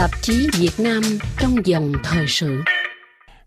[0.00, 1.02] Tạp chí Việt Nam
[1.38, 2.62] trong dòng thời sự.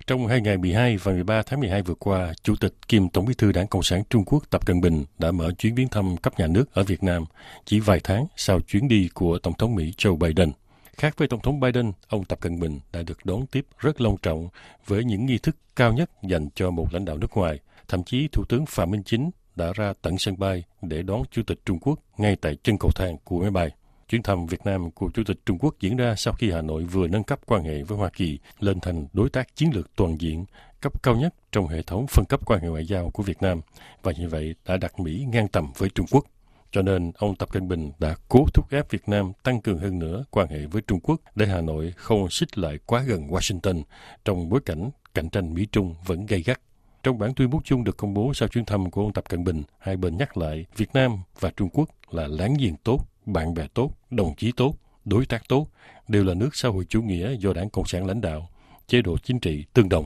[0.08, 3.34] Trong hai ngày 12 và 13 tháng 12 vừa qua, Chủ tịch kiêm Tổng bí
[3.34, 6.40] thư Đảng Cộng sản Trung Quốc Tập Cận Bình đã mở chuyến viếng thăm cấp
[6.40, 7.26] nhà nước ở Việt Nam
[7.66, 10.52] chỉ vài tháng sau chuyến đi của Tổng thống Mỹ Joe Biden.
[10.98, 14.18] Khác với Tổng thống Biden, ông Tập Cận Bình đã được đón tiếp rất long
[14.18, 14.50] trọng
[14.88, 17.60] với những nghi thức cao nhất dành cho một lãnh đạo nước ngoài.
[17.88, 21.42] Thậm chí Thủ tướng Phạm Minh Chính đã ra tận sân bay để đón Chủ
[21.48, 23.72] tịch Trung Quốc ngay tại chân cầu thang của máy bay.
[24.10, 26.84] Chuyến thăm Việt Nam của Chủ tịch Trung Quốc diễn ra sau khi Hà Nội
[26.84, 30.22] vừa nâng cấp quan hệ với Hoa Kỳ lên thành đối tác chiến lược toàn
[30.22, 30.46] diện
[30.82, 33.62] cấp cao nhất trong hệ thống phân cấp quan hệ ngoại giao của Việt Nam
[34.04, 36.26] và như vậy đã đặt Mỹ ngang tầm với Trung Quốc.
[36.72, 40.00] Cho nên, ông Tập Cận Bình đã cố thúc ép Việt Nam tăng cường hơn
[40.00, 43.84] nữa quan hệ với Trung Quốc để Hà Nội không xích lại quá gần Washington
[44.26, 46.60] trong bối cảnh cạnh tranh Mỹ-Trung vẫn gay gắt.
[47.04, 49.44] Trong bản tuyên bố chung được công bố sau chuyến thăm của ông Tập Cận
[49.44, 53.54] Bình, hai bên nhắc lại Việt Nam và Trung Quốc là láng giềng tốt, bạn
[53.54, 55.68] bè tốt, đồng chí tốt, đối tác tốt,
[56.08, 58.50] đều là nước xã hội chủ nghĩa do đảng Cộng sản lãnh đạo,
[58.88, 60.06] chế độ chính trị tương đồng.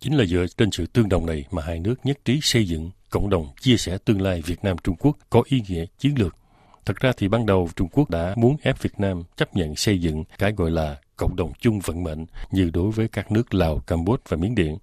[0.00, 2.90] Chính là dựa trên sự tương đồng này mà hai nước nhất trí xây dựng
[3.10, 6.36] cộng đồng chia sẻ tương lai Việt Nam Trung Quốc có ý nghĩa chiến lược.
[6.84, 10.00] Thật ra thì ban đầu Trung Quốc đã muốn ép Việt Nam chấp nhận xây
[10.00, 13.78] dựng cái gọi là cộng đồng chung vận mệnh như đối với các nước Lào,
[13.78, 14.78] Campuchia và Miến Điện.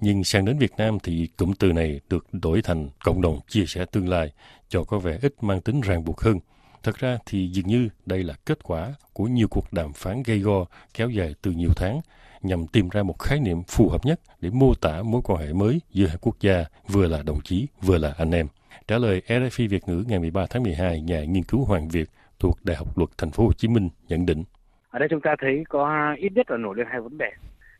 [0.00, 3.66] Nhưng sang đến Việt Nam thì cụm từ này được đổi thành cộng đồng chia
[3.66, 4.32] sẻ tương lai
[4.68, 6.38] cho có vẻ ít mang tính ràng buộc hơn.
[6.82, 10.38] Thật ra thì dường như đây là kết quả của nhiều cuộc đàm phán gây
[10.38, 10.64] go
[10.94, 12.00] kéo dài từ nhiều tháng
[12.42, 15.52] nhằm tìm ra một khái niệm phù hợp nhất để mô tả mối quan hệ
[15.52, 18.46] mới giữa hai quốc gia vừa là đồng chí vừa là anh em.
[18.86, 22.08] Trả lời RFI Việt ngữ ngày 13 tháng 12, nhà nghiên cứu Hoàng Việt
[22.38, 24.44] thuộc Đại học Luật Thành phố Hồ Chí Minh nhận định.
[24.90, 27.30] Ở đây chúng ta thấy có ít nhất là nổi lên hai vấn đề.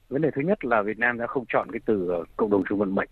[0.09, 2.63] Vấn đề thứ nhất là Việt Nam đã không chọn cái từ ờ, cộng đồng
[2.69, 3.09] chung vận mệnh.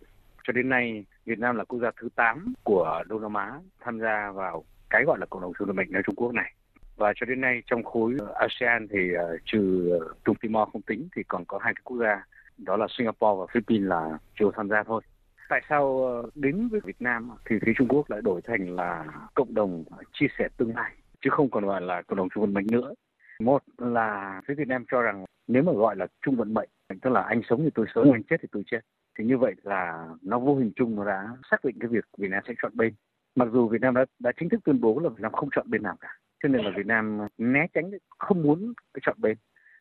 [0.47, 4.00] Cho đến nay, Việt Nam là quốc gia thứ 8 của Đông Nam Á tham
[4.00, 6.53] gia vào cái gọi là cộng đồng chung vận mệnh ở Trung Quốc này
[6.97, 10.83] và cho đến nay trong khối ờ, ASEAN thì uh, trừ ờ, Trung Timor không
[10.83, 12.25] tính thì còn có hai cái quốc gia
[12.58, 15.03] đó là Singapore và Philippines là chưa tham gia thôi.
[15.48, 19.04] Tại sao đến với Việt Nam thì phía Trung Quốc lại đổi thành là
[19.34, 22.55] cộng đồng chia sẻ tương lai chứ không còn gọi là cộng đồng chung vận
[22.55, 22.94] mệnh nữa.
[23.41, 26.69] Một là phía Việt Nam cho rằng nếu mà gọi là chung vận mệnh
[27.03, 28.81] tức là anh sống thì tôi sống, anh chết thì tôi chết
[29.19, 32.28] thì như vậy là nó vô hình chung nó đã xác định cái việc Việt
[32.31, 32.94] Nam sẽ chọn bên.
[33.38, 35.71] Mặc dù Việt Nam đã đã chính thức tuyên bố là Việt Nam không chọn
[35.71, 36.09] bên nào cả,
[36.43, 39.37] cho nên là Việt Nam né tránh, không muốn cái chọn bên.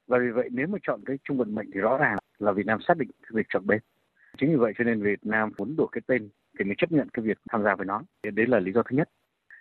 [0.07, 2.65] Và vì vậy, nếu mà chọn cái trung vận mệnh thì rõ ràng là Việt
[2.65, 3.79] Nam xác định cái việc chọn bên.
[4.37, 6.29] Chính vì vậy cho nên Việt Nam muốn đổi cái tên
[6.59, 8.01] thì mới chấp nhận cái việc tham gia với nó.
[8.23, 9.09] Thì đấy là lý do thứ nhất.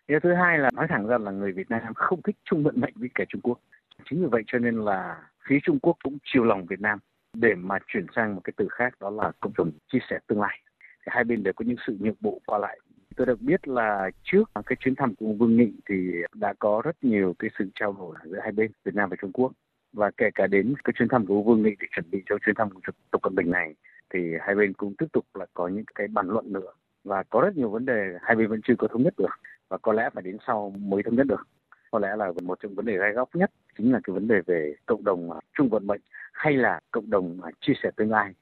[0.09, 2.65] Lý do thứ hai là nói thẳng ra là người Việt Nam không thích trung
[2.65, 3.61] vận mệnh với kẻ Trung Quốc.
[4.05, 6.99] Chính vì vậy cho nên là phía Trung Quốc cũng chiều lòng Việt Nam
[7.34, 10.41] để mà chuyển sang một cái từ khác, đó là cộng đồng chia sẻ tương
[10.41, 10.61] lai.
[10.78, 12.78] Thì hai bên đều có những sự nhượng bộ qua lại
[13.16, 16.97] tôi được biết là trước cái chuyến thăm của Vương Nghị thì đã có rất
[17.03, 19.53] nhiều cái sự trao đổi giữa hai bên, Việt Nam và Trung Quốc.
[19.93, 22.54] Và kể cả đến cái chuyến thăm của Vương Nghị để chuẩn bị cho chuyến
[22.54, 23.75] thăm của Tập Cận Bình này,
[24.15, 26.72] thì hai bên cũng tiếp tục là có những cái bàn luận nữa.
[27.04, 29.78] Và có rất nhiều vấn đề hai bên vẫn chưa có thống nhất được, và
[29.78, 31.48] có lẽ phải đến sau mới thống nhất được.
[31.91, 34.41] Có lẽ là một trong vấn đề gai góc nhất chính là cái vấn đề
[34.47, 36.00] về cộng đồng à, chung vận mệnh
[36.33, 38.34] hay là cộng đồng à, chia sẻ tương lai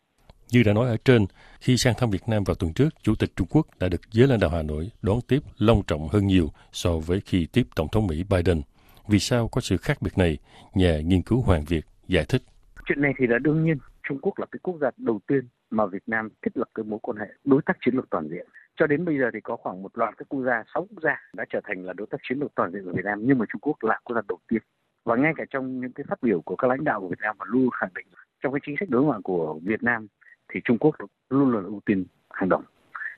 [0.50, 1.26] như đã nói ở trên,
[1.60, 4.28] khi sang thăm Việt Nam vào tuần trước, Chủ tịch Trung Quốc đã được giới
[4.28, 7.88] lãnh đạo Hà Nội đón tiếp long trọng hơn nhiều so với khi tiếp Tổng
[7.92, 8.62] thống Mỹ Biden.
[9.08, 10.38] Vì sao có sự khác biệt này?
[10.74, 12.42] Nhà nghiên cứu Hoàng Việt giải thích.
[12.86, 13.78] Chuyện này thì là đương nhiên.
[14.08, 16.98] Trung Quốc là cái quốc gia đầu tiên mà Việt Nam thiết lập cái mối
[17.02, 18.46] quan hệ đối tác chiến lược toàn diện.
[18.76, 21.16] Cho đến bây giờ thì có khoảng một loạt các quốc gia, sáu quốc gia
[21.36, 23.44] đã trở thành là đối tác chiến lược toàn diện của Việt Nam, nhưng mà
[23.52, 24.62] Trung Quốc là quốc gia đầu tiên.
[25.04, 27.36] Và ngay cả trong những cái phát biểu của các lãnh đạo của Việt Nam
[27.38, 28.06] và luôn khẳng định
[28.42, 30.06] trong cái chính sách đối ngoại của Việt Nam
[30.54, 30.94] thì Trung Quốc
[31.30, 32.62] luôn luôn ưu tiên hàng đầu.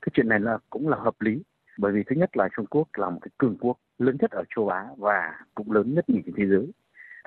[0.03, 1.43] Cái chuyện này là cũng là hợp lý
[1.79, 4.43] bởi vì thứ nhất là Trung Quốc là một cái cường quốc lớn nhất ở
[4.57, 6.73] châu Á và cũng lớn nhất nhì trên thế giới.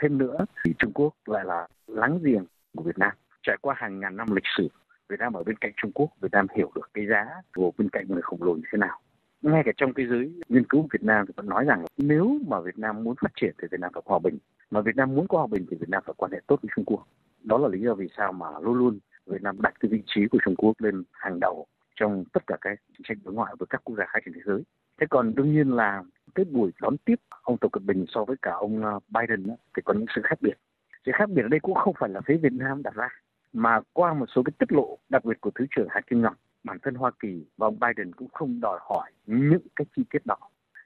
[0.02, 2.46] Thêm nữa thì Trung Quốc lại là láng giềng
[2.78, 3.12] của Việt Nam.
[3.44, 4.68] Trải qua hàng ngàn năm lịch sử,
[5.10, 7.90] Việt Nam ở bên cạnh Trung Quốc, Việt Nam hiểu được cái giá của bên
[7.90, 9.00] cạnh người khổng lồ như thế nào.
[9.42, 12.60] Ngay cả trong cái giới nghiên cứu Việt Nam thì vẫn nói rằng nếu mà
[12.60, 14.38] Việt Nam muốn phát triển thì Việt Nam phải hòa bình.
[14.72, 16.70] Mà Việt Nam muốn có hòa bình thì Việt Nam phải quan hệ tốt với
[16.76, 17.08] Trung Quốc.
[17.44, 20.28] Đó là lý do vì sao mà luôn luôn Việt Nam đặt cái vị trí
[20.28, 23.68] của Trung Quốc lên hàng đầu trong tất cả các chính sách đối ngoại với
[23.70, 24.64] các quốc gia khác trên thế giới.
[25.02, 26.04] Thế còn đương nhiên là
[26.36, 29.56] cái buổi đón tiếp ông Tập Cận Bình so với cả ông ờ, Biden Biden
[29.76, 30.58] thì có những sự khác biệt.
[31.06, 33.10] Sự khác biệt ở đây cũng không phải là phía Việt Nam đặt ra,
[33.54, 36.34] mà qua một số cái tiết lộ đặc biệt của Thứ trưởng Hà Kim Ngọc,
[36.64, 40.26] bản thân Hoa Kỳ và ông Biden cũng không đòi hỏi những cái chi tiết
[40.26, 40.38] đó.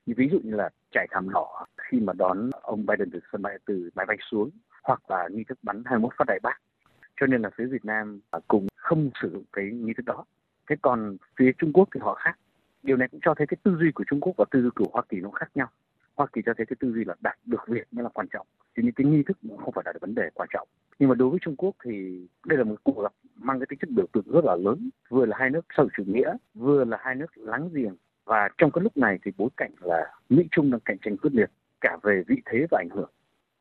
[0.05, 3.41] Như ví dụ như là trải thảm đỏ khi mà đón ông Biden từ sân
[3.41, 4.49] bay từ máy bay xuống,
[4.83, 6.59] hoặc là nghi thức bắn 21 phát đại bác
[7.19, 10.25] cho nên là phía Việt Nam cũng không sử dụng cái nghi thức đó.
[10.69, 12.39] Thế còn phía Trung Quốc thì họ khác.
[12.83, 14.87] Điều này cũng cho thấy cái tư duy của Trung Quốc và tư duy của
[14.93, 15.67] Hoa Kỳ nó khác nhau.
[16.15, 18.47] Hoa Kỳ cho thấy cái tư duy là đạt được việc mới là quan trọng.
[18.75, 20.67] chứ những cái nghi thức cũng không phải là vấn đề quan trọng
[20.99, 23.79] nhưng mà đối với Trung Quốc thì đây là một cuộc gặp mang cái tính
[23.79, 26.97] chất biểu tượng rất là lớn vừa là hai nước sau chủ nghĩa, vừa là
[27.01, 27.95] hai nước láng giềng
[28.25, 31.33] và trong cái lúc này thì bối cảnh là Mỹ Trung đang cạnh tranh quyết
[31.33, 31.49] liệt
[31.81, 33.09] cả về vị thế và ảnh hưởng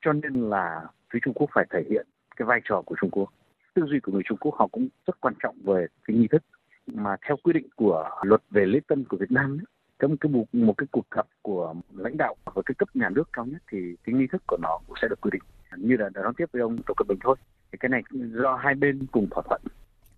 [0.00, 0.80] cho nên là
[1.12, 2.06] phía Trung Quốc phải thể hiện
[2.36, 3.32] cái vai trò của Trung Quốc
[3.74, 6.42] tư duy của người Trung Quốc họ cũng rất quan trọng về cái nghi thức.
[6.86, 9.66] Mà theo quy định của luật về lễ tân của Việt Nam ấy,
[9.98, 13.08] có một cái một, một cái cuộc gặp của lãnh đạo và cái cấp nhà
[13.08, 15.42] nước cao nhất thì cái nghi thức của nó cũng sẽ được quy định.
[15.76, 17.36] Như là đón tiếp với ông Tập Cận Bình thôi
[17.72, 18.02] thì cái này
[18.42, 19.60] do hai bên cùng thỏa thuận.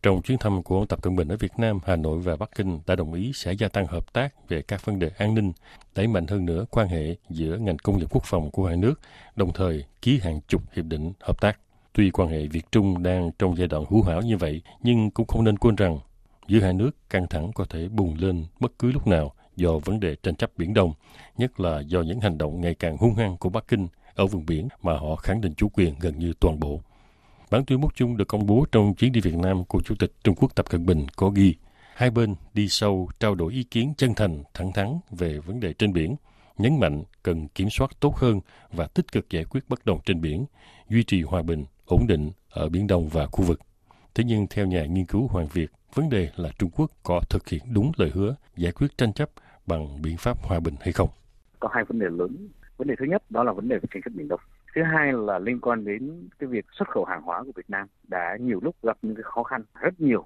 [0.02, 2.50] Trong chuyến thăm của ông Tập Cận Bình ở Việt Nam, Hà Nội và Bắc
[2.56, 5.52] Kinh đã đồng ý sẽ gia tăng hợp tác về các vấn đề an ninh,
[5.96, 8.94] đẩy mạnh hơn nữa quan hệ giữa ngành công nghiệp quốc phòng của hai nước,
[9.36, 11.58] đồng thời ký hàng chục hiệp định hợp tác.
[11.96, 15.26] Tuy quan hệ Việt Trung đang trong giai đoạn hữu hảo như vậy, nhưng cũng
[15.26, 15.98] không nên quên rằng
[16.46, 20.00] giữa hai nước căng thẳng có thể bùng lên bất cứ lúc nào do vấn
[20.00, 20.92] đề tranh chấp Biển Đông,
[21.36, 24.46] nhất là do những hành động ngày càng hung hăng của Bắc Kinh ở vùng
[24.46, 26.80] biển mà họ khẳng định chủ quyền gần như toàn bộ.
[27.50, 30.12] Bản tuyên bố chung được công bố trong chuyến đi Việt Nam của Chủ tịch
[30.24, 31.54] Trung Quốc Tập Cận Bình có ghi
[31.94, 35.72] hai bên đi sâu trao đổi ý kiến chân thành, thẳng thắn về vấn đề
[35.72, 36.16] trên biển,
[36.58, 38.40] nhấn mạnh cần kiểm soát tốt hơn
[38.72, 40.46] và tích cực giải quyết bất đồng trên biển,
[40.88, 43.60] duy trì hòa bình, ổn định ở Biển Đông và khu vực.
[44.14, 47.48] Thế nhưng theo nhà nghiên cứu Hoàng Việt, vấn đề là Trung Quốc có thực
[47.48, 49.30] hiện đúng lời hứa giải quyết tranh chấp
[49.66, 51.08] bằng biện pháp hòa bình hay không?
[51.60, 52.48] Có hai vấn đề lớn.
[52.76, 54.40] Vấn đề thứ nhất đó là vấn đề về tranh chấp Biển Đông.
[54.74, 57.86] Thứ hai là liên quan đến cái việc xuất khẩu hàng hóa của Việt Nam
[58.08, 60.24] đã nhiều lúc gặp những cái khó khăn rất nhiều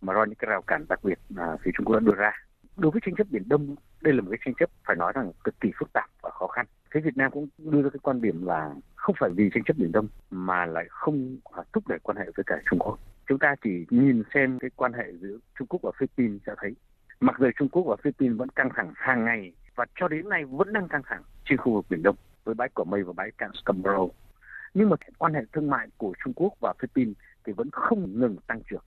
[0.00, 2.32] mà do những cái rào cản đặc biệt mà phía Trung Quốc đã đưa ra.
[2.76, 5.32] Đối với tranh chấp Biển Đông, đây là một cái tranh chấp phải nói rằng
[5.44, 6.66] cực kỳ phức tạp và khó khăn
[6.98, 9.76] phía Việt Nam cũng đưa ra cái quan điểm là không phải vì tranh chấp
[9.76, 12.98] Biển Đông mà lại không à, thúc đẩy quan hệ với cả Trung Quốc.
[13.28, 16.74] Chúng ta chỉ nhìn xem cái quan hệ giữa Trung Quốc và Philippines sẽ thấy,
[17.20, 20.44] mặc dù Trung Quốc và Philippines vẫn căng thẳng hàng ngày và cho đến nay
[20.44, 23.30] vẫn đang căng thẳng trên khu vực Biển Đông với bãi Cỏ Mây và bãi
[23.38, 24.14] cạn Scarborough.
[24.74, 28.36] Nhưng mà quan hệ thương mại của Trung Quốc và Philippines thì vẫn không ngừng
[28.46, 28.82] tăng trưởng.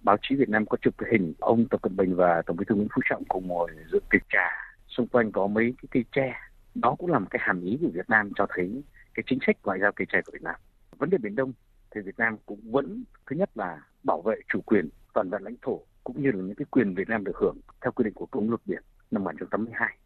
[0.00, 2.74] Báo chí Việt Nam có chụp hình ông Tập Cận Bình và Tổng bí thư
[2.74, 4.50] Nguyễn Phú Trọng cùng ngồi dự tiệc trà.
[4.88, 6.34] Xung quanh có mấy cái cây tre.
[6.82, 8.82] Đó cũng là một cái hàm ý của Việt Nam cho thấy
[9.14, 10.54] cái chính sách ngoại giao cây tre của Việt Nam.
[10.98, 11.52] Vấn đề Biển Đông
[11.90, 15.56] thì Việt Nam cũng vẫn, thứ nhất là bảo vệ chủ quyền toàn vẹn lãnh
[15.62, 18.26] thổ cũng như là những cái quyền Việt Nam được hưởng theo quy định của
[18.26, 19.98] Công luật biển năm 1982.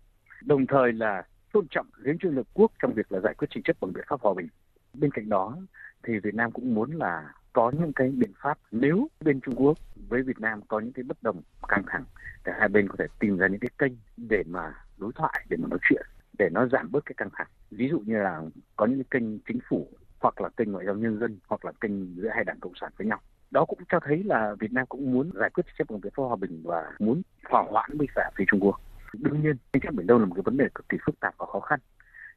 [0.44, 1.22] Đồng thời là
[1.52, 4.04] tôn trọng hiến trương Liên Quốc trong việc là giải quyết tranh chấp bằng biện
[4.08, 4.48] pháp hòa bình.
[4.94, 5.56] Bên cạnh đó
[6.02, 9.78] thì Việt Nam cũng muốn là có những cái biện pháp nếu bên Trung Quốc
[10.08, 12.04] với Việt Nam có những cái bất đồng căng thẳng
[12.44, 15.56] để hai bên có thể tìm ra những cái kênh để mà đối thoại, để
[15.56, 16.06] mà nói chuyện
[16.42, 17.46] để nó giảm bớt cái căng thẳng.
[17.70, 18.42] Ví dụ như là
[18.76, 19.88] có những kênh chính phủ
[20.20, 22.92] hoặc là kênh ngoại giao nhân dân hoặc là kênh giữa hai đảng cộng sản
[22.98, 23.20] với nhau.
[23.50, 26.12] Đó cũng cho thấy là Việt Nam cũng muốn giải quyết tranh chấp bằng biện
[26.16, 28.80] pháp hòa bình và muốn thỏa hoãn với cả phía Trung Quốc.
[29.14, 31.34] Đương nhiên, tranh chấp biển đông là một cái vấn đề cực kỳ phức tạp
[31.38, 31.80] và khó khăn,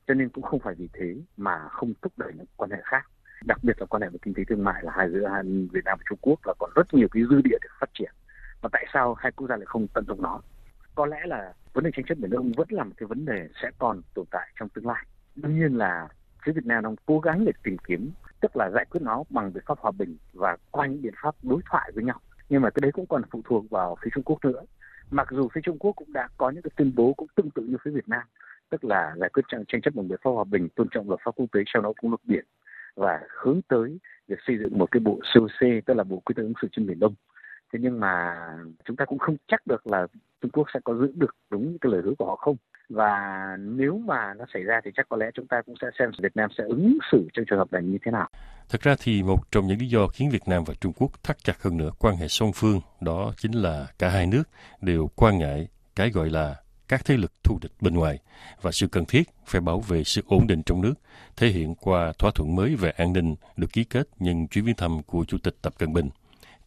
[0.07, 3.09] cho nên cũng không phải vì thế mà không thúc đẩy những quan hệ khác.
[3.45, 5.83] Đặc biệt là quan hệ về kinh tế thương mại là hai giữa hai Việt
[5.85, 8.11] Nam và Trung Quốc là còn rất nhiều cái dư địa để phát triển.
[8.61, 10.41] Và tại sao hai quốc gia lại không tận dụng nó?
[10.95, 13.47] Có lẽ là vấn đề tranh chấp biển đông vẫn là một cái vấn đề
[13.61, 15.05] sẽ còn tồn tại trong tương lai.
[15.35, 16.07] Đương nhiên là
[16.45, 18.11] phía Việt Nam đang cố gắng để tìm kiếm,
[18.41, 21.35] tức là giải quyết nó bằng biện pháp hòa bình và qua những biện pháp
[21.43, 22.19] đối thoại với nhau.
[22.49, 24.61] Nhưng mà cái đấy cũng còn phụ thuộc vào phía Trung Quốc nữa.
[25.11, 27.63] Mặc dù phía Trung Quốc cũng đã có những cái tuyên bố cũng tương tự
[27.63, 28.23] như phía Việt Nam,
[28.69, 31.31] tức là giải quyết tranh chấp bằng biện pháp hòa bình, tôn trọng luật pháp
[31.35, 32.45] quốc tế trong đó cũng luật biển
[32.95, 36.43] và hướng tới việc xây dựng một cái bộ COC tức là bộ quy tắc
[36.43, 37.15] ứng xử trên biển Đông
[37.75, 38.35] thế nhưng mà
[38.85, 40.07] chúng ta cũng không chắc được là
[40.41, 42.55] Trung Quốc sẽ có giữ được đúng cái lời hứa của họ không
[42.89, 43.19] và
[43.59, 46.35] nếu mà nó xảy ra thì chắc có lẽ chúng ta cũng sẽ xem Việt
[46.35, 48.29] Nam sẽ ứng xử trong trường hợp này như thế nào.
[48.69, 51.37] Thực ra thì một trong những lý do khiến Việt Nam và Trung Quốc thắt
[51.43, 54.43] chặt hơn nữa quan hệ song phương đó chính là cả hai nước
[54.81, 56.55] đều quan ngại cái gọi là
[56.87, 58.19] các thế lực thù địch bên ngoài
[58.61, 60.93] và sự cần thiết phải bảo vệ sự ổn định trong nước,
[61.37, 64.75] thể hiện qua thỏa thuận mới về an ninh được ký kết nhân chuyến viếng
[64.75, 66.09] thăm của Chủ tịch Tập Cận Bình.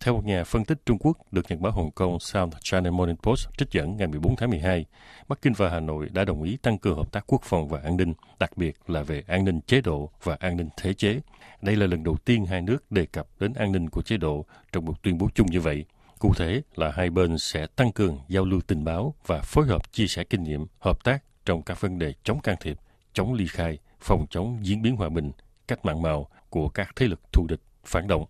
[0.00, 3.16] Theo một nhà phân tích Trung Quốc được nhật báo Hồng Kông South China Morning
[3.16, 4.84] Post trích dẫn ngày 14 tháng 12,
[5.28, 7.80] Bắc Kinh và Hà Nội đã đồng ý tăng cường hợp tác quốc phòng và
[7.84, 11.20] an ninh, đặc biệt là về an ninh chế độ và an ninh thể chế.
[11.62, 14.44] Đây là lần đầu tiên hai nước đề cập đến an ninh của chế độ
[14.72, 15.84] trong một tuyên bố chung như vậy.
[16.18, 19.92] Cụ thể là hai bên sẽ tăng cường giao lưu tình báo và phối hợp
[19.92, 22.78] chia sẻ kinh nghiệm, hợp tác trong các vấn đề chống can thiệp,
[23.12, 25.32] chống ly khai, phòng chống diễn biến hòa bình,
[25.68, 28.24] cách mạng màu của các thế lực thù địch, phản động